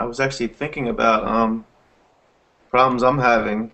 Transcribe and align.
I 0.00 0.04
was 0.04 0.18
actually 0.18 0.46
thinking 0.48 0.88
about 0.88 1.26
um, 1.26 1.66
problems 2.70 3.02
I'm 3.02 3.18
having 3.18 3.70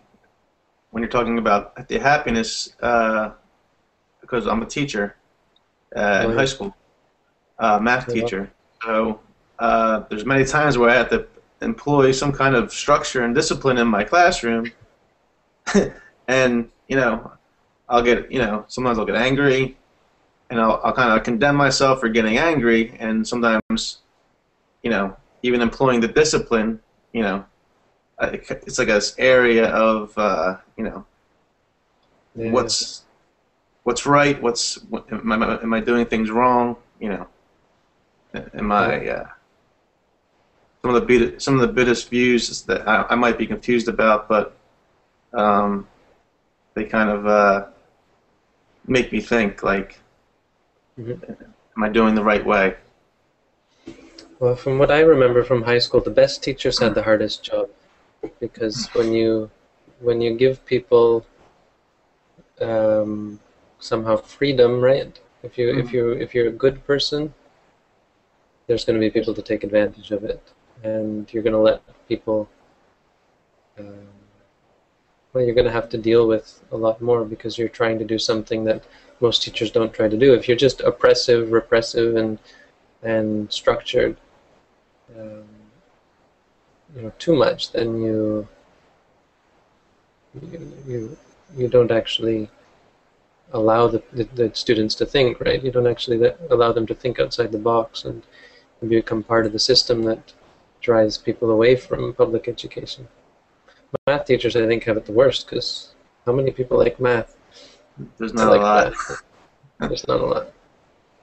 when 0.90 1.00
you're 1.00 1.08
talking 1.08 1.38
about 1.38 1.86
the 1.86 2.00
happiness 2.00 2.74
uh, 2.82 3.30
because 4.20 4.48
I'm 4.48 4.60
a 4.60 4.66
teacher 4.66 5.14
uh, 5.94 6.24
in 6.24 6.32
high 6.32 6.46
school, 6.46 6.74
uh, 7.60 7.78
math 7.78 8.12
teacher. 8.12 8.50
So 8.82 9.20
uh, 9.60 10.02
there's 10.10 10.24
many 10.24 10.44
times 10.44 10.76
where 10.76 10.90
I 10.90 10.94
have 10.94 11.10
to 11.10 11.28
employ 11.62 12.10
some 12.10 12.32
kind 12.32 12.56
of 12.56 12.72
structure 12.72 13.22
and 13.22 13.32
discipline 13.32 13.78
in 13.78 13.86
my 13.86 14.02
classroom, 14.02 14.72
and 16.26 16.68
you 16.88 16.96
know, 16.96 17.30
I'll 17.88 18.02
get 18.02 18.32
you 18.32 18.40
know 18.40 18.64
sometimes 18.66 18.98
I'll 18.98 19.06
get 19.06 19.14
angry, 19.14 19.76
and 20.50 20.60
I'll, 20.60 20.80
I'll 20.82 20.92
kind 20.92 21.16
of 21.16 21.22
condemn 21.22 21.54
myself 21.54 22.00
for 22.00 22.08
getting 22.08 22.36
angry, 22.36 22.96
and 22.98 23.26
sometimes, 23.26 23.98
you 24.82 24.90
know, 24.90 25.16
even 25.46 25.62
employing 25.62 26.00
the 26.00 26.08
discipline, 26.08 26.80
you 27.12 27.22
know, 27.22 27.44
it's 28.20 28.78
like 28.78 28.88
this 28.88 29.14
area 29.18 29.68
of 29.68 30.16
uh, 30.18 30.56
you 30.76 30.84
know 30.84 31.04
yeah. 32.34 32.50
what's 32.50 33.04
what's 33.84 34.06
right, 34.06 34.40
what's 34.42 34.76
what, 34.84 35.10
am, 35.12 35.32
I, 35.32 35.62
am 35.62 35.72
I 35.72 35.80
doing 35.80 36.06
things 36.06 36.30
wrong, 36.30 36.76
you 37.00 37.10
know, 37.10 37.26
am 38.34 38.72
I 38.72 39.08
uh, 39.08 39.28
some 40.82 40.94
of 40.94 41.06
the 41.06 41.34
some 41.38 41.54
of 41.54 41.60
the 41.60 41.68
Buddhist 41.68 42.10
views 42.10 42.62
that 42.62 42.86
I, 42.88 43.06
I 43.10 43.14
might 43.14 43.38
be 43.38 43.46
confused 43.46 43.88
about, 43.88 44.28
but 44.28 44.56
um, 45.32 45.86
they 46.74 46.84
kind 46.84 47.10
of 47.10 47.26
uh, 47.26 47.66
make 48.86 49.12
me 49.12 49.20
think 49.20 49.62
like, 49.62 50.00
mm-hmm. 50.98 51.32
am 51.76 51.82
I 51.82 51.88
doing 51.88 52.14
the 52.14 52.24
right 52.24 52.44
way? 52.44 52.76
Well, 54.38 54.54
from 54.54 54.78
what 54.78 54.90
I 54.90 55.00
remember 55.00 55.42
from 55.42 55.62
high 55.62 55.78
school, 55.78 56.00
the 56.00 56.10
best 56.10 56.42
teachers 56.42 56.78
had 56.78 56.94
the 56.94 57.02
hardest 57.02 57.42
job 57.42 57.70
because 58.38 58.86
when 58.92 59.12
you 59.12 59.50
when 60.00 60.20
you 60.20 60.36
give 60.36 60.64
people 60.66 61.24
um, 62.60 63.40
somehow 63.78 64.16
freedom, 64.16 64.80
right? 64.80 65.18
If 65.42 65.56
you 65.56 65.68
mm-hmm. 65.68 65.80
if 65.80 65.92
you 65.92 66.10
if 66.12 66.34
you're 66.34 66.48
a 66.48 66.52
good 66.64 66.86
person, 66.86 67.32
there's 68.66 68.84
going 68.84 69.00
to 69.00 69.06
be 69.06 69.10
people 69.10 69.34
to 69.34 69.42
take 69.42 69.64
advantage 69.64 70.10
of 70.10 70.24
it, 70.24 70.42
and 70.82 71.32
you're 71.32 71.42
going 71.42 71.54
to 71.54 71.66
let 71.70 71.80
people. 72.08 72.48
Um, 73.78 74.08
well, 75.32 75.44
you're 75.44 75.54
going 75.54 75.66
to 75.66 75.72
have 75.80 75.90
to 75.90 75.98
deal 75.98 76.26
with 76.26 76.62
a 76.72 76.76
lot 76.76 77.00
more 77.00 77.24
because 77.24 77.58
you're 77.58 77.68
trying 77.68 77.98
to 77.98 78.04
do 78.04 78.18
something 78.18 78.64
that 78.64 78.84
most 79.20 79.42
teachers 79.42 79.70
don't 79.70 79.92
try 79.92 80.08
to 80.08 80.16
do. 80.16 80.32
If 80.32 80.48
you're 80.48 80.56
just 80.56 80.80
oppressive, 80.80 81.52
repressive, 81.52 82.16
and 82.16 82.38
and 83.02 83.50
structured, 83.52 84.16
um, 85.18 85.44
you 86.94 87.02
know 87.02 87.12
too 87.18 87.34
much, 87.34 87.72
then 87.72 88.00
you 88.00 88.48
you 90.86 91.16
you, 91.56 91.68
don't 91.68 91.90
actually 91.90 92.50
allow 93.52 93.86
the, 93.86 94.02
the, 94.12 94.24
the, 94.34 94.50
students 94.54 94.94
to 94.96 95.06
think, 95.06 95.40
right? 95.40 95.62
You 95.62 95.70
don't 95.70 95.86
actually 95.86 96.30
allow 96.50 96.72
them 96.72 96.86
to 96.86 96.94
think 96.94 97.18
outside 97.18 97.52
the 97.52 97.58
box 97.58 98.04
and, 98.04 98.22
and 98.80 98.90
become 98.90 99.22
part 99.22 99.46
of 99.46 99.52
the 99.52 99.58
system 99.58 100.02
that 100.02 100.32
drives 100.80 101.16
people 101.16 101.50
away 101.50 101.76
from 101.76 102.12
public 102.12 102.48
education. 102.48 103.08
Math 104.06 104.26
teachers, 104.26 104.56
I 104.56 104.66
think, 104.66 104.84
have 104.84 104.96
it 104.96 105.06
the 105.06 105.12
worst 105.12 105.46
because 105.46 105.94
how 106.26 106.32
many 106.32 106.50
people 106.50 106.76
like 106.76 107.00
math? 107.00 107.36
There's 108.18 108.34
not 108.34 108.50
like 108.50 108.60
a 108.60 108.64
lot. 108.64 108.94
There's 109.78 110.06
not 110.06 110.20
a 110.20 110.26
lot. 110.26 110.52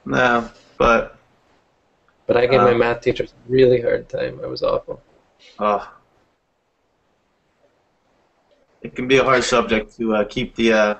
No, 0.05 0.51
but. 0.77 1.17
But 2.25 2.37
I 2.37 2.45
gave 2.45 2.59
um, 2.59 2.65
my 2.65 2.73
math 2.73 3.01
teachers 3.01 3.33
a 3.33 3.51
really 3.51 3.81
hard 3.81 4.07
time. 4.07 4.39
I 4.43 4.47
was 4.47 4.63
awful. 4.63 5.01
Oh. 5.59 5.91
It 8.81 8.95
can 8.95 9.07
be 9.07 9.17
a 9.17 9.23
hard 9.23 9.43
subject 9.43 9.95
to 9.97 10.15
uh, 10.15 10.23
keep 10.25 10.55
the 10.55 10.73
uh, 10.73 10.95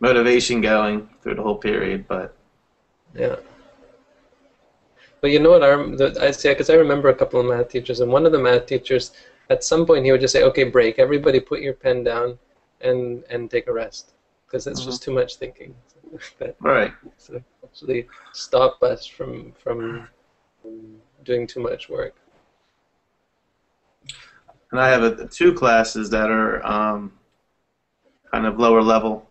motivation 0.00 0.60
going 0.60 1.08
through 1.22 1.36
the 1.36 1.42
whole 1.42 1.56
period, 1.56 2.06
but. 2.08 2.34
Yeah. 3.14 3.36
But 5.20 5.30
you 5.30 5.40
know 5.40 5.50
what? 5.50 5.64
I, 5.64 6.26
I 6.26 6.30
say 6.30 6.52
because 6.52 6.70
I 6.70 6.74
remember 6.74 7.08
a 7.08 7.14
couple 7.14 7.40
of 7.40 7.46
math 7.46 7.68
teachers, 7.68 8.00
and 8.00 8.10
one 8.10 8.26
of 8.26 8.32
the 8.32 8.38
math 8.38 8.66
teachers, 8.66 9.12
at 9.50 9.64
some 9.64 9.84
point, 9.84 10.04
he 10.04 10.12
would 10.12 10.20
just 10.20 10.32
say, 10.32 10.44
"Okay, 10.44 10.64
break. 10.64 10.98
Everybody, 10.98 11.40
put 11.40 11.60
your 11.60 11.72
pen 11.72 12.04
down, 12.04 12.38
and 12.80 13.24
and 13.28 13.50
take 13.50 13.66
a 13.66 13.72
rest, 13.72 14.12
because 14.46 14.68
it's 14.68 14.80
mm-hmm. 14.80 14.90
just 14.90 15.02
too 15.02 15.12
much 15.12 15.36
thinking." 15.36 15.74
right. 16.60 16.92
So 17.16 17.42
stop 18.32 18.82
us 18.82 19.06
from 19.06 19.52
from 19.62 20.08
doing 21.24 21.46
too 21.46 21.60
much 21.60 21.88
work 21.88 22.14
and 24.70 24.80
I 24.80 24.88
have 24.88 25.02
a, 25.02 25.26
two 25.26 25.52
classes 25.52 26.10
that 26.10 26.30
are 26.30 26.64
um, 26.66 27.12
kind 28.30 28.46
of 28.46 28.58
lower 28.58 28.82
level 28.82 29.28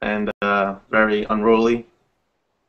and 0.00 0.30
uh, 0.40 0.76
very 0.90 1.24
unruly. 1.24 1.86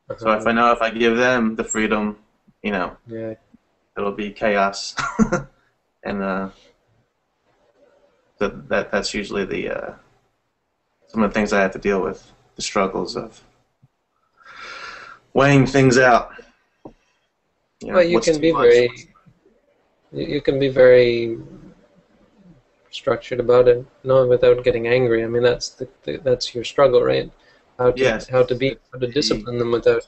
Uh-huh. 0.09 0.19
So 0.19 0.31
if 0.31 0.47
I 0.47 0.51
know 0.51 0.71
if 0.71 0.81
I 0.81 0.89
give 0.89 1.17
them 1.17 1.55
the 1.55 1.63
freedom, 1.63 2.17
you 2.61 2.71
know, 2.71 2.97
yeah. 3.07 3.35
it'll 3.97 4.11
be 4.11 4.31
chaos, 4.31 4.95
and 6.03 6.21
uh, 6.21 6.49
that, 8.39 8.69
that 8.69 8.91
that's 8.91 9.13
usually 9.13 9.45
the 9.45 9.69
uh, 9.69 9.93
some 11.07 11.23
of 11.23 11.29
the 11.29 11.33
things 11.33 11.53
I 11.53 11.61
have 11.61 11.71
to 11.71 11.79
deal 11.79 12.01
with, 12.01 12.31
the 12.55 12.61
struggles 12.61 13.15
of 13.15 13.41
weighing 15.33 15.65
things 15.65 15.97
out. 15.97 16.31
You 17.81 17.89
know, 17.89 17.93
well, 17.95 18.03
you 18.03 18.19
can 18.19 18.39
be 18.39 18.51
much? 18.51 18.61
very, 18.61 18.89
you 20.11 20.41
can 20.41 20.59
be 20.59 20.69
very 20.69 21.37
structured 22.91 23.39
about 23.39 23.67
it, 23.67 23.85
no, 24.03 24.25
without 24.27 24.63
getting 24.63 24.87
angry. 24.87 25.23
I 25.23 25.27
mean, 25.27 25.43
that's 25.43 25.69
the, 25.69 25.87
the 26.03 26.17
that's 26.17 26.53
your 26.55 26.63
struggle, 26.63 27.03
right? 27.03 27.31
How 27.77 27.91
to 27.91 27.99
yes. 27.99 28.29
how 28.29 28.43
to 28.43 28.55
be 28.55 28.77
how 28.91 28.99
to 28.99 29.07
discipline 29.07 29.57
them 29.57 29.71
without 29.71 30.05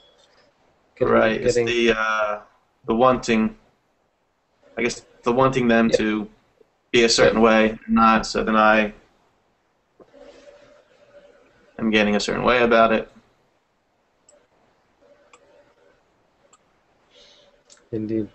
getting, 0.97 1.14
right. 1.14 1.41
Getting, 1.41 1.68
it's 1.68 1.75
the 1.75 2.00
uh, 2.00 2.41
the 2.85 2.96
wanting, 2.96 3.58
I 4.78 4.84
guess, 4.84 5.06
the 5.24 5.34
wanting 5.34 5.68
them 5.68 5.90
yeah. 5.90 5.97
to 5.97 6.30
be 6.91 7.03
a 7.03 7.09
certain 7.09 7.40
yeah. 7.40 7.44
way, 7.44 7.80
not 7.90 8.25
so 8.25 8.44
then 8.44 8.56
I 8.56 8.94
am 11.78 11.90
getting 11.90 12.16
a 12.16 12.19
certain 12.19 12.44
way 12.44 12.62
about 12.62 12.94
it. 12.94 13.12
Indeed. 17.95 18.28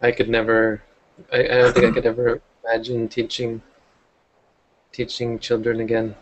I 0.00 0.10
could 0.10 0.28
never 0.28 0.82
I, 1.32 1.40
I 1.40 1.56
don't 1.58 1.74
think 1.74 1.86
I 1.86 1.90
could 1.92 2.06
ever 2.06 2.40
imagine 2.64 3.08
teaching 3.08 3.62
teaching 4.92 5.38
children 5.38 5.80
again. 5.80 6.14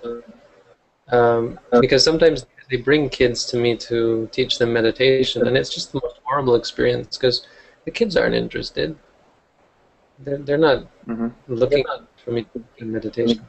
Um, 1.09 1.61
because 1.81 2.03
sometimes 2.03 2.47
they 2.71 2.77
bring 2.79 3.09
kids 3.09 3.45
to 3.47 3.57
me 3.57 3.77
to 3.77 4.29
teach 4.33 4.59
them 4.59 4.73
meditation, 4.73 5.47
and 5.47 5.57
it's 5.57 5.71
just 5.71 5.93
the 5.93 6.01
most 6.03 6.19
horrible 6.25 6.55
experience 6.55 7.17
because 7.17 7.47
the 7.85 7.91
kids 7.91 8.17
aren't 8.17 8.35
interested. 8.35 8.97
They're, 10.19 10.39
they're 10.39 10.59
not 10.59 10.87
mm-hmm. 11.07 11.29
looking 11.49 11.85
not. 11.87 12.09
for 12.25 12.31
me 12.33 12.47
in 12.79 12.93
meditation. 12.93 13.47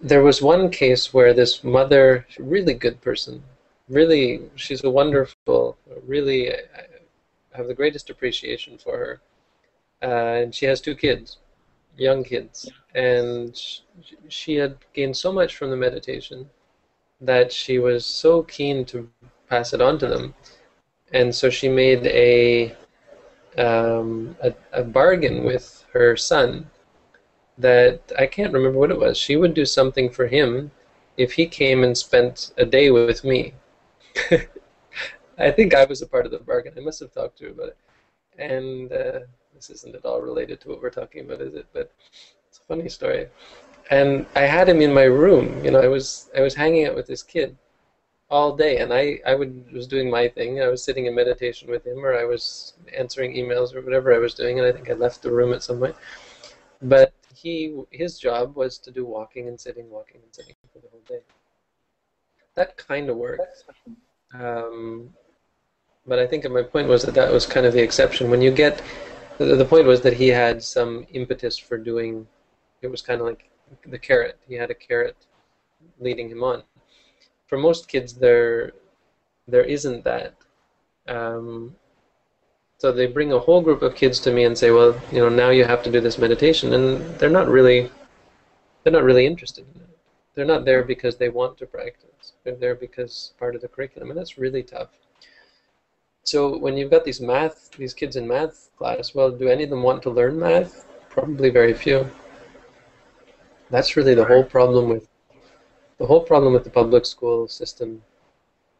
There 0.00 0.22
was 0.22 0.40
one 0.40 0.70
case 0.70 1.12
where 1.12 1.34
this 1.34 1.64
mother, 1.64 2.26
really 2.38 2.74
good 2.74 3.00
person, 3.00 3.42
really, 3.88 4.42
she's 4.56 4.84
a 4.84 4.90
wonderful, 4.90 5.76
really 6.06 6.52
have 7.52 7.66
the 7.66 7.74
greatest 7.74 8.10
appreciation 8.10 8.78
for 8.78 8.96
her. 8.96 9.20
Uh, 10.02 10.42
and 10.42 10.54
she 10.54 10.66
has 10.66 10.80
two 10.80 10.94
kids, 10.94 11.38
young 11.96 12.22
kids, 12.22 12.70
and 12.94 13.60
she 14.28 14.54
had 14.54 14.76
gained 14.94 15.16
so 15.16 15.32
much 15.32 15.56
from 15.56 15.70
the 15.70 15.76
meditation 15.76 16.48
that 17.20 17.52
she 17.52 17.78
was 17.78 18.06
so 18.06 18.42
keen 18.44 18.84
to 18.84 19.08
pass 19.48 19.72
it 19.72 19.80
on 19.80 19.98
to 19.98 20.06
them, 20.06 20.34
and 21.12 21.34
so 21.34 21.50
she 21.50 21.68
made 21.68 22.06
a 22.06 22.76
um, 23.56 24.36
a, 24.40 24.54
a 24.72 24.84
bargain 24.84 25.42
with 25.42 25.84
her 25.92 26.16
son 26.16 26.70
that 27.58 28.00
I 28.16 28.26
can't 28.26 28.52
remember 28.52 28.78
what 28.78 28.92
it 28.92 28.98
was. 28.98 29.18
She 29.18 29.36
would 29.36 29.54
do 29.54 29.64
something 29.64 30.10
for 30.10 30.28
him 30.28 30.70
if 31.16 31.32
he 31.32 31.46
came 31.46 31.82
and 31.82 31.98
spent 31.98 32.52
a 32.56 32.64
day 32.64 32.90
with 32.90 33.24
me. 33.24 33.54
I 35.38 35.50
think 35.50 35.74
I 35.74 35.84
was 35.84 36.02
a 36.02 36.06
part 36.06 36.26
of 36.26 36.32
the 36.32 36.38
bargain. 36.38 36.74
I 36.76 36.80
must 36.80 37.00
have 37.00 37.12
talked 37.12 37.38
to 37.38 37.44
her 37.44 37.50
about 37.50 37.68
it. 37.68 37.76
And 38.38 38.92
uh, 38.92 39.20
this 39.54 39.70
isn't 39.70 39.94
at 39.94 40.04
all 40.04 40.20
related 40.20 40.60
to 40.60 40.68
what 40.68 40.82
we're 40.82 40.90
talking 40.90 41.24
about, 41.24 41.40
is 41.40 41.54
it? 41.54 41.66
But 41.72 41.92
it's 42.48 42.58
a 42.58 42.62
funny 42.62 42.88
story. 42.88 43.28
And 43.90 44.26
I 44.34 44.42
had 44.42 44.68
him 44.68 44.80
in 44.80 44.92
my 44.92 45.04
room. 45.04 45.64
You 45.64 45.70
know, 45.70 45.80
I 45.80 45.88
was 45.88 46.30
I 46.36 46.40
was 46.40 46.54
hanging 46.54 46.86
out 46.86 46.94
with 46.94 47.06
this 47.06 47.22
kid 47.22 47.56
all 48.30 48.54
day, 48.54 48.78
and 48.78 48.92
I 48.92 49.20
I 49.26 49.34
would 49.34 49.72
was 49.72 49.86
doing 49.86 50.10
my 50.10 50.28
thing. 50.28 50.60
I 50.60 50.68
was 50.68 50.84
sitting 50.84 51.06
in 51.06 51.14
meditation 51.14 51.70
with 51.70 51.86
him, 51.86 52.04
or 52.04 52.14
I 52.14 52.24
was 52.24 52.74
answering 52.96 53.34
emails, 53.34 53.74
or 53.74 53.80
whatever 53.80 54.14
I 54.14 54.18
was 54.18 54.34
doing. 54.34 54.58
And 54.58 54.68
I 54.68 54.72
think 54.72 54.90
I 54.90 54.94
left 54.94 55.22
the 55.22 55.32
room 55.32 55.52
at 55.54 55.62
some 55.62 55.78
point. 55.78 55.96
But 56.82 57.12
he 57.34 57.82
his 57.90 58.18
job 58.18 58.56
was 58.56 58.78
to 58.78 58.90
do 58.90 59.06
walking 59.06 59.48
and 59.48 59.58
sitting, 59.58 59.88
walking 59.90 60.20
and 60.22 60.34
sitting 60.34 60.54
for 60.72 60.80
the 60.80 60.88
whole 60.90 61.02
day. 61.08 61.22
That 62.58 62.76
kind 62.76 63.08
of 63.08 63.16
worked. 63.16 63.64
Um, 64.34 65.10
but 66.08 66.18
I 66.18 66.26
think 66.26 66.50
my 66.50 66.62
point 66.62 66.88
was 66.88 67.02
that 67.04 67.14
that 67.14 67.32
was 67.32 67.46
kind 67.46 67.64
of 67.64 67.72
the 67.72 67.82
exception. 67.88 68.30
When 68.30 68.42
you 68.42 68.50
get 68.50 68.82
the, 69.38 69.54
the 69.54 69.64
point 69.64 69.86
was 69.86 70.00
that 70.00 70.14
he 70.14 70.26
had 70.26 70.60
some 70.60 71.06
impetus 71.12 71.56
for 71.56 71.78
doing. 71.78 72.26
It 72.82 72.88
was 72.88 73.00
kind 73.00 73.20
of 73.20 73.28
like 73.28 73.48
the 73.86 73.98
carrot. 73.98 74.38
He 74.48 74.54
had 74.54 74.70
a 74.70 74.74
carrot 74.74 75.16
leading 76.00 76.28
him 76.28 76.42
on. 76.42 76.64
For 77.46 77.56
most 77.58 77.86
kids, 77.86 78.14
there 78.14 78.72
there 79.46 79.62
isn't 79.76 80.02
that. 80.02 80.34
Um, 81.06 81.76
so 82.78 82.90
they 82.90 83.06
bring 83.06 83.32
a 83.32 83.38
whole 83.38 83.60
group 83.60 83.82
of 83.82 83.94
kids 83.94 84.18
to 84.20 84.32
me 84.32 84.42
and 84.42 84.58
say, 84.58 84.72
"Well, 84.72 85.00
you 85.12 85.20
know, 85.20 85.28
now 85.28 85.50
you 85.50 85.64
have 85.64 85.84
to 85.84 85.92
do 85.92 86.00
this 86.00 86.18
meditation," 86.18 86.74
and 86.74 87.18
they're 87.18 87.38
not 87.40 87.46
really 87.46 87.88
they're 88.82 88.98
not 88.98 89.04
really 89.04 89.26
interested 89.26 89.64
in 89.72 89.82
it. 89.82 89.87
They're 90.38 90.46
not 90.46 90.64
there 90.64 90.84
because 90.84 91.16
they 91.16 91.30
want 91.30 91.58
to 91.58 91.66
practice. 91.66 92.34
They're 92.44 92.54
there 92.54 92.76
because 92.76 93.32
part 93.40 93.56
of 93.56 93.60
the 93.60 93.66
curriculum, 93.66 94.10
and 94.10 94.16
that's 94.16 94.38
really 94.38 94.62
tough. 94.62 94.90
So 96.22 96.56
when 96.56 96.76
you've 96.76 96.92
got 96.92 97.04
these 97.04 97.20
math, 97.20 97.72
these 97.72 97.92
kids 97.92 98.14
in 98.14 98.28
math 98.28 98.70
class, 98.78 99.16
well, 99.16 99.32
do 99.32 99.48
any 99.48 99.64
of 99.64 99.70
them 99.70 99.82
want 99.82 100.00
to 100.04 100.10
learn 100.10 100.38
math? 100.38 100.86
Probably 101.08 101.50
very 101.50 101.74
few. 101.74 102.08
That's 103.70 103.96
really 103.96 104.14
the 104.14 104.26
whole 104.26 104.44
problem 104.44 104.88
with 104.88 105.08
the 105.98 106.06
whole 106.06 106.20
problem 106.20 106.52
with 106.52 106.62
the 106.62 106.70
public 106.70 107.04
school 107.04 107.48
system 107.48 108.04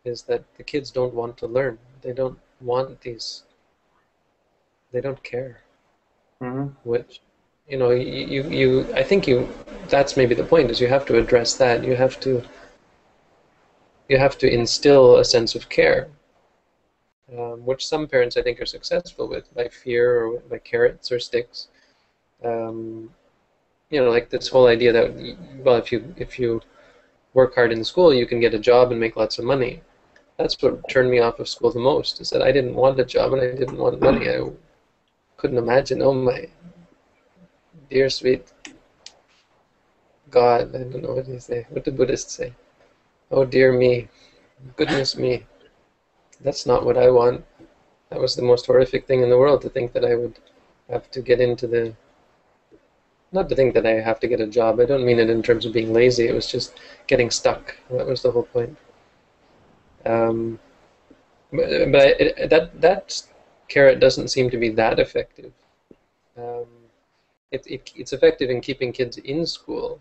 is 0.05 0.23
that 0.31 0.45
the 0.59 0.63
kids 0.63 0.93
don't 0.93 1.13
want 1.13 1.37
to 1.39 1.49
learn. 1.49 1.77
They 2.03 2.13
don't 2.13 2.39
want 2.61 3.01
these. 3.01 3.43
They 4.93 5.01
don't 5.01 5.25
care. 5.25 5.63
Mm-hmm. 6.41 6.69
Which, 6.89 7.21
you 7.67 7.79
know, 7.79 7.91
you, 7.91 8.49
you 8.49 8.95
I 8.95 9.03
think 9.03 9.27
you 9.27 9.49
that's 9.88 10.17
maybe 10.17 10.35
the 10.35 10.44
point 10.44 10.70
is 10.70 10.81
you 10.81 10.88
have 10.88 11.06
to 11.06 11.19
address 11.19 11.55
that. 11.55 11.85
You 11.85 11.96
have 11.96 12.20
to 12.20 12.43
you 14.08 14.19
have 14.19 14.38
to 14.38 14.50
instill 14.52 15.17
a 15.19 15.25
sense 15.25 15.55
of 15.55 15.69
care, 15.69 16.08
um, 17.37 17.64
which 17.64 17.87
some 17.87 18.06
parents 18.06 18.37
I 18.37 18.43
think 18.43 18.61
are 18.61 18.67
successful 18.67 19.29
with 19.29 19.52
by 19.55 19.69
fear 19.69 20.25
or 20.26 20.40
by 20.40 20.58
carrots 20.58 21.12
or 21.12 21.19
sticks. 21.20 21.69
Um, 22.44 23.11
you 23.90 24.00
know, 24.00 24.11
like 24.11 24.31
this 24.31 24.49
whole 24.49 24.67
idea 24.67 24.93
that 24.93 25.37
well, 25.64 25.76
if 25.76 25.93
you 25.93 26.14
if 26.17 26.38
you 26.38 26.61
work 27.35 27.55
hard 27.55 27.73
in 27.73 27.85
school, 27.85 28.12
you 28.14 28.26
can 28.26 28.40
get 28.40 28.55
a 28.55 28.58
job 28.58 28.90
and 28.90 29.00
make 29.00 29.17
lots 29.17 29.38
of 29.38 29.44
money. 29.44 29.82
That's 30.38 30.61
what 30.62 30.88
turned 30.88 31.11
me 31.11 31.19
off 31.19 31.40
of 31.40 31.49
school 31.49 31.70
the 31.73 31.81
most. 31.81 32.20
Is 32.20 32.31
that 32.31 32.43
I 32.43 32.52
didn't 32.52 32.75
want 32.75 33.00
a 33.00 33.05
job 33.05 33.32
and 33.32 33.43
I 33.43 33.55
didn't 33.55 33.79
want 33.79 34.00
money. 34.00 34.29
I 34.29 34.50
couldn't 35.37 35.58
imagine. 35.58 36.02
Oh 36.02 36.12
my 36.14 36.49
dear 37.90 38.11
sweet 38.11 38.52
God, 40.31 40.75
I 40.75 40.79
don't 40.79 41.03
know 41.03 41.15
what 41.15 41.29
you 41.29 41.41
say. 41.41 41.67
What 41.71 41.85
did 41.85 41.97
Buddhists 41.97 42.35
say? 42.35 42.53
Oh 43.31 43.45
dear 43.45 43.73
me, 43.73 44.09
goodness 44.77 45.17
me. 45.17 45.45
That's 46.41 46.67
not 46.67 46.85
what 46.85 46.97
I 46.97 47.11
want. 47.11 47.45
That 48.11 48.21
was 48.21 48.35
the 48.35 48.43
most 48.43 48.67
horrific 48.67 49.07
thing 49.07 49.23
in 49.23 49.31
the 49.31 49.39
world 49.39 49.63
to 49.63 49.69
think 49.69 49.93
that 49.93 50.05
I 50.05 50.15
would 50.15 50.39
have 50.89 51.11
to 51.11 51.21
get 51.21 51.41
into 51.41 51.67
the 51.67 51.95
not 53.33 53.49
to 53.49 53.55
think 53.55 53.75
that 53.75 53.87
I 53.87 54.01
have 54.01 54.21
to 54.21 54.27
get 54.29 54.41
a 54.41 54.47
job. 54.47 54.81
I 54.81 54.87
don't 54.87 55.05
mean 55.05 55.19
it 55.19 55.29
in 55.31 55.43
terms 55.43 55.67
of 55.67 55.73
being 55.73 55.93
lazy. 55.93 56.29
It 56.29 56.35
was 56.35 56.51
just 56.51 56.75
getting 57.07 57.31
stuck. 57.31 57.77
That 57.91 58.07
was 58.07 58.23
the 58.23 58.31
whole 58.31 58.45
point. 58.45 58.77
Um, 60.07 60.59
but, 61.53 61.93
but 61.93 62.21
it, 62.21 62.51
that 62.51 62.81
that 62.81 63.23
carrot 63.69 64.01
doesn't 64.01 64.29
seem 64.29 64.49
to 64.51 64.57
be 64.57 64.71
that 64.71 64.99
effective. 64.99 65.53
Um, 66.37 66.67
it, 67.51 67.67
it, 67.67 67.93
it's 67.97 68.13
effective 68.13 68.51
in 68.51 68.61
keeping 68.61 68.93
kids 68.93 69.19
in 69.19 69.47
school, 69.47 70.01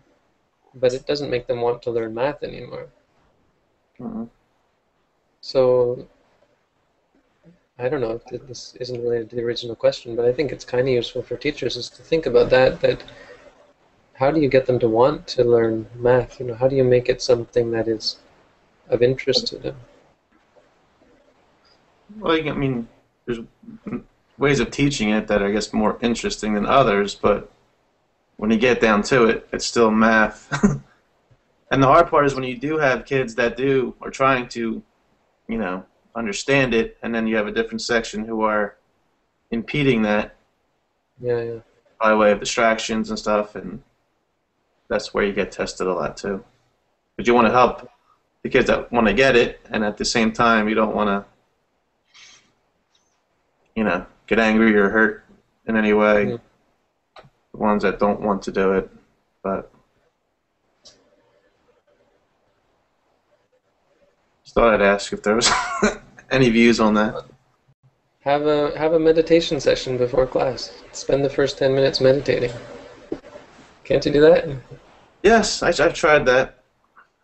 but 0.74 0.92
it 0.92 1.06
doesn't 1.06 1.30
make 1.30 1.46
them 1.46 1.60
want 1.60 1.82
to 1.82 1.90
learn 1.90 2.14
math 2.14 2.42
anymore. 2.42 2.88
Mm-hmm. 4.00 4.24
So 5.40 6.06
I 7.78 7.88
don't 7.88 8.00
know 8.00 8.20
if 8.30 8.46
this 8.46 8.74
isn't 8.80 9.02
related 9.02 9.30
to 9.30 9.36
the 9.36 9.42
original 9.42 9.76
question, 9.76 10.16
but 10.16 10.24
I 10.24 10.32
think 10.32 10.50
it's 10.50 10.64
kind 10.64 10.88
of 10.88 10.94
useful 10.94 11.22
for 11.22 11.36
teachers 11.36 11.76
is 11.76 11.88
to 11.90 12.02
think 12.02 12.26
about 12.26 12.50
that. 12.50 12.80
That 12.80 13.04
how 14.14 14.32
do 14.32 14.40
you 14.40 14.48
get 14.48 14.66
them 14.66 14.80
to 14.80 14.88
want 14.88 15.28
to 15.28 15.44
learn 15.44 15.86
math? 15.94 16.40
You 16.40 16.46
know, 16.46 16.54
how 16.54 16.66
do 16.66 16.74
you 16.74 16.84
make 16.84 17.08
it 17.08 17.22
something 17.22 17.70
that 17.70 17.86
is 17.86 18.18
of 18.88 19.00
interest 19.00 19.46
to 19.48 19.58
them? 19.58 19.76
Well, 22.18 22.32
I 22.32 22.52
mean, 22.52 22.88
there's 23.26 23.40
ways 24.38 24.58
of 24.58 24.70
teaching 24.70 25.10
it 25.10 25.28
that 25.28 25.40
are, 25.42 25.46
I 25.46 25.52
guess, 25.52 25.72
more 25.72 25.98
interesting 26.00 26.54
than 26.54 26.66
others, 26.66 27.14
but 27.14 27.52
when 28.38 28.50
you 28.52 28.56
get 28.56 28.80
down 28.80 29.02
to 29.02 29.24
it, 29.24 29.48
it's 29.52 29.66
still 29.66 29.90
math. 29.90 30.48
and 31.70 31.82
the 31.82 31.86
hard 31.86 32.08
part 32.08 32.24
is 32.24 32.34
when 32.34 32.44
you 32.44 32.56
do 32.56 32.78
have 32.78 33.04
kids 33.04 33.34
that 33.34 33.56
do 33.56 33.94
are 34.00 34.10
trying 34.10 34.48
to, 34.48 34.82
you 35.48 35.58
know, 35.58 35.84
understand 36.14 36.72
it, 36.72 36.96
and 37.02 37.14
then 37.14 37.26
you 37.26 37.36
have 37.36 37.48
a 37.48 37.52
different 37.52 37.82
section 37.82 38.24
who 38.24 38.42
are 38.42 38.76
impeding 39.50 40.02
that. 40.02 40.36
Yeah, 41.20 41.42
yeah. 41.42 41.58
By 42.00 42.14
way 42.14 42.30
of 42.30 42.38
distractions 42.38 43.10
and 43.10 43.18
stuff, 43.18 43.56
and 43.56 43.82
that's 44.88 45.12
where 45.12 45.24
you 45.24 45.32
get 45.32 45.50
tested 45.50 45.88
a 45.88 45.92
lot 45.92 46.16
too. 46.16 46.44
But 47.16 47.26
you 47.26 47.34
want 47.34 47.48
to 47.48 47.52
help 47.52 47.90
the 48.44 48.48
kids 48.48 48.68
that 48.68 48.90
want 48.92 49.08
to 49.08 49.14
get 49.14 49.34
it, 49.34 49.60
and 49.70 49.84
at 49.84 49.96
the 49.96 50.04
same 50.04 50.32
time, 50.32 50.68
you 50.68 50.76
don't 50.76 50.94
want 50.94 51.08
to, 51.08 51.24
you 53.74 53.82
know, 53.82 54.06
get 54.28 54.38
angry 54.38 54.76
or 54.76 54.90
hurt 54.90 55.24
in 55.66 55.76
any 55.76 55.92
way. 55.92 56.26
Mm-hmm. 56.26 56.47
Ones 57.58 57.82
that 57.82 57.98
don't 57.98 58.20
want 58.20 58.42
to 58.42 58.52
do 58.52 58.72
it, 58.72 58.90
but. 59.42 59.70
Just 64.44 64.54
thought 64.54 64.74
I'd 64.74 64.82
ask 64.82 65.12
if 65.12 65.22
there 65.22 65.34
was 65.34 65.50
Any 66.30 66.50
views 66.50 66.78
on 66.78 66.94
that? 66.94 67.24
Have 68.20 68.46
a 68.46 68.76
have 68.78 68.92
a 68.92 68.98
meditation 68.98 69.60
session 69.60 69.96
before 69.96 70.26
class. 70.26 70.72
Spend 70.92 71.24
the 71.24 71.30
first 71.30 71.56
ten 71.56 71.74
minutes 71.74 72.00
meditating. 72.00 72.52
Can't 73.84 74.04
you 74.04 74.12
do 74.12 74.20
that? 74.20 74.46
Yes, 75.22 75.62
I, 75.62 75.72
have 75.72 75.94
tried 75.94 76.26
that. 76.26 76.62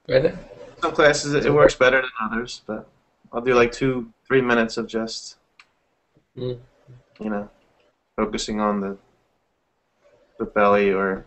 Right. 0.08 0.34
Some 0.80 0.92
classes 0.92 1.34
it, 1.34 1.44
it, 1.44 1.52
works 1.52 1.74
better 1.74 2.00
than 2.00 2.10
others, 2.22 2.62
but 2.66 2.88
I'll 3.32 3.42
do 3.42 3.54
like 3.54 3.70
two, 3.70 4.10
three 4.26 4.40
minutes 4.40 4.78
of 4.78 4.86
just, 4.86 5.36
mm. 6.36 6.58
you 7.20 7.30
know, 7.30 7.50
focusing 8.16 8.60
on 8.60 8.80
the 8.80 8.96
the 10.38 10.44
belly, 10.44 10.92
or 10.92 11.26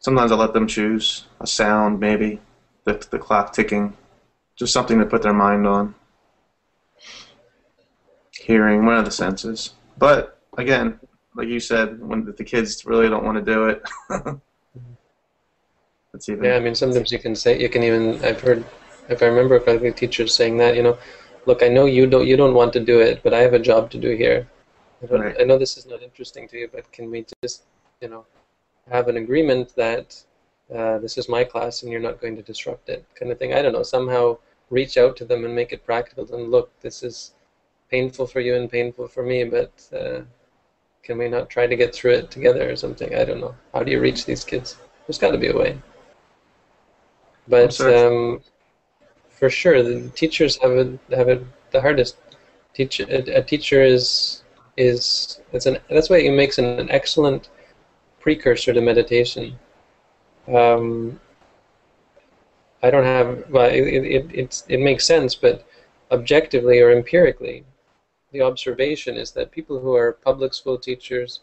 sometimes 0.00 0.32
I 0.32 0.36
let 0.36 0.52
them 0.52 0.66
choose 0.66 1.26
a 1.40 1.46
sound, 1.46 2.00
maybe 2.00 2.40
the 2.84 3.06
the 3.10 3.18
clock 3.18 3.52
ticking 3.52 3.96
just 4.60 4.74
something 4.74 4.98
to 4.98 5.06
put 5.06 5.22
their 5.22 5.32
mind 5.32 5.66
on. 5.66 5.94
Hearing, 8.38 8.84
one 8.84 8.98
of 8.98 9.06
the 9.06 9.10
senses. 9.10 9.72
But 9.96 10.38
again, 10.58 11.00
like 11.34 11.48
you 11.48 11.60
said, 11.60 11.98
when 11.98 12.26
the 12.36 12.44
kids 12.44 12.84
really 12.84 13.08
don't 13.08 13.24
want 13.24 13.38
to 13.38 13.52
do 13.52 13.68
it. 13.68 13.82
Even. 16.28 16.44
Yeah, 16.44 16.56
I 16.56 16.60
mean, 16.60 16.74
sometimes 16.74 17.10
you 17.12 17.18
can 17.18 17.34
say 17.34 17.58
you 17.58 17.70
can 17.70 17.82
even. 17.82 18.22
I've 18.22 18.40
heard, 18.40 18.64
if 19.08 19.22
I 19.22 19.26
remember, 19.26 19.58
think 19.58 19.96
teachers 19.96 20.34
saying 20.34 20.58
that, 20.58 20.76
you 20.76 20.82
know, 20.82 20.98
look, 21.46 21.62
I 21.62 21.68
know 21.68 21.86
you 21.86 22.06
don't 22.06 22.26
you 22.26 22.36
don't 22.36 22.52
want 22.52 22.74
to 22.74 22.80
do 22.80 23.00
it, 23.00 23.22
but 23.22 23.32
I 23.32 23.38
have 23.38 23.54
a 23.54 23.58
job 23.58 23.90
to 23.92 23.98
do 23.98 24.10
here. 24.10 24.46
I, 25.02 25.14
right. 25.14 25.36
I 25.40 25.44
know 25.44 25.58
this 25.58 25.76
is 25.76 25.86
not 25.86 26.02
interesting 26.02 26.48
to 26.48 26.58
you, 26.58 26.68
but 26.72 26.90
can 26.92 27.10
we 27.10 27.26
just, 27.42 27.64
you 28.00 28.08
know, 28.08 28.26
have 28.90 29.08
an 29.08 29.16
agreement 29.16 29.74
that 29.76 30.22
uh, 30.74 30.98
this 30.98 31.18
is 31.18 31.28
my 31.28 31.44
class 31.44 31.82
and 31.82 31.90
you're 31.90 32.00
not 32.00 32.20
going 32.20 32.36
to 32.36 32.42
disrupt 32.42 32.88
it, 32.88 33.04
kind 33.14 33.32
of 33.32 33.38
thing. 33.38 33.54
I 33.54 33.62
don't 33.62 33.72
know. 33.72 33.82
Somehow 33.82 34.38
reach 34.68 34.96
out 34.96 35.16
to 35.16 35.24
them 35.24 35.44
and 35.44 35.54
make 35.54 35.72
it 35.72 35.84
practical. 35.84 36.32
And 36.34 36.50
look, 36.50 36.78
this 36.80 37.02
is 37.02 37.32
painful 37.90 38.26
for 38.26 38.40
you 38.40 38.54
and 38.54 38.70
painful 38.70 39.08
for 39.08 39.22
me, 39.22 39.44
but 39.44 39.72
uh, 39.92 40.20
can 41.02 41.18
we 41.18 41.28
not 41.28 41.50
try 41.50 41.66
to 41.66 41.76
get 41.76 41.94
through 41.94 42.12
it 42.12 42.30
together 42.30 42.70
or 42.70 42.76
something? 42.76 43.14
I 43.14 43.24
don't 43.24 43.40
know. 43.40 43.54
How 43.74 43.82
do 43.82 43.90
you 43.90 44.00
reach 44.00 44.26
these 44.26 44.44
kids? 44.44 44.76
There's 45.06 45.18
got 45.18 45.32
to 45.32 45.38
be 45.38 45.48
a 45.48 45.56
way. 45.56 45.80
But 47.48 47.80
um, 47.80 48.42
for 49.28 49.50
sure, 49.50 49.82
the 49.82 50.08
teachers 50.10 50.56
have 50.62 50.70
it 50.72 51.00
have 51.10 51.28
it 51.28 51.44
the 51.72 51.80
hardest. 51.80 52.16
Teacher, 52.74 53.04
a, 53.08 53.38
a 53.38 53.42
teacher 53.42 53.82
is 53.82 54.44
is 54.80 55.40
it's 55.52 55.66
an 55.66 55.78
that's 55.90 56.08
why 56.10 56.18
it 56.18 56.32
makes 56.32 56.58
an, 56.58 56.64
an 56.64 56.90
excellent 56.90 57.50
precursor 58.18 58.72
to 58.72 58.80
meditation. 58.80 59.58
Um, 60.48 61.20
I 62.82 62.90
don't 62.90 63.04
have. 63.04 63.44
Well, 63.50 63.68
it, 63.68 64.04
it, 64.32 64.64
it 64.68 64.80
makes 64.80 65.06
sense, 65.06 65.34
but 65.34 65.66
objectively 66.10 66.80
or 66.80 66.90
empirically, 66.90 67.64
the 68.32 68.40
observation 68.40 69.16
is 69.16 69.32
that 69.32 69.50
people 69.50 69.78
who 69.80 69.94
are 69.94 70.12
public 70.12 70.54
school 70.54 70.78
teachers, 70.78 71.40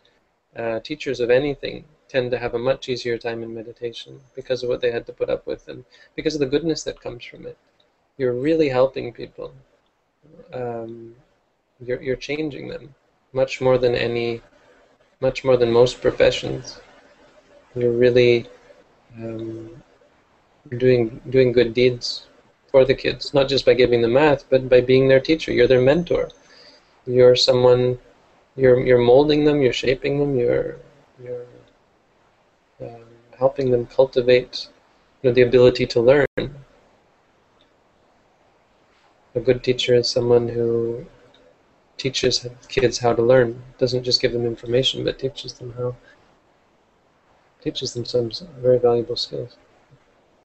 uh, 0.56 0.80
teachers 0.80 1.20
of 1.20 1.30
anything, 1.30 1.86
tend 2.10 2.32
to 2.32 2.40
have 2.40 2.56
a 2.56 2.60
much 2.60 2.90
easier 2.90 3.18
time 3.20 3.44
in 3.44 3.54
meditation 3.54 4.20
because 4.36 4.64
of 4.64 4.70
what 4.70 4.82
they 4.82 4.92
had 4.92 5.06
to 5.06 5.14
put 5.14 5.30
up 5.30 5.46
with 5.46 5.68
and 5.68 5.86
because 6.16 6.34
of 6.34 6.40
the 6.40 6.54
goodness 6.54 6.84
that 6.84 7.00
comes 7.00 7.24
from 7.24 7.46
it. 7.46 7.58
You're 8.18 8.34
really 8.34 8.70
helping 8.70 9.14
people. 9.14 9.54
Um, 10.52 11.14
you're, 11.80 12.02
you're 12.02 12.16
changing 12.16 12.68
them 12.68 12.96
much 13.34 13.62
more 13.62 13.78
than 13.78 13.96
any, 13.96 14.42
much 15.22 15.44
more 15.44 15.58
than 15.58 15.72
most 15.72 16.02
professions. 16.02 16.80
You're 17.76 17.92
really 17.92 18.48
um, 19.18 19.84
doing 20.78 21.22
doing 21.30 21.52
good 21.52 21.74
deeds 21.74 22.28
for 22.72 22.86
the 22.86 22.96
kids, 22.96 23.34
not 23.34 23.48
just 23.48 23.66
by 23.66 23.74
giving 23.74 24.02
them 24.02 24.14
math, 24.14 24.50
but 24.50 24.70
by 24.70 24.82
being 24.82 25.08
their 25.08 25.20
teacher. 25.20 25.52
You're 25.52 25.68
their 25.68 25.82
mentor. 25.82 26.30
You're 27.06 27.36
someone. 27.36 28.00
You're 28.56 28.80
you're 28.86 29.06
molding 29.12 29.46
them. 29.46 29.62
You're 29.62 29.74
shaping 29.74 30.20
them. 30.20 30.38
You're 30.38 30.78
you're 31.24 31.46
um, 32.82 33.06
helping 33.38 33.72
them 33.72 33.86
cultivate 33.88 34.68
you 35.22 35.30
know, 35.30 35.34
the 35.34 35.44
ability 35.44 35.86
to 35.88 36.02
learn. 36.02 36.28
A 39.36 39.40
good 39.40 39.64
teacher 39.64 39.94
is 39.96 40.10
someone 40.10 40.48
who 40.48 41.06
teaches 41.98 42.46
kids 42.70 43.00
how 43.00 43.14
to 43.14 43.22
learn. 43.22 43.62
Doesn't 43.78 44.04
just 44.04 44.22
give 44.22 44.34
them 44.34 44.46
information, 44.46 45.04
but 45.04 45.20
teaches 45.20 45.54
them 45.54 45.74
how 45.78 45.96
teaches 47.62 47.94
them 47.94 48.06
some 48.06 48.32
very 48.60 48.80
valuable 48.80 49.16
skills. 49.16 49.58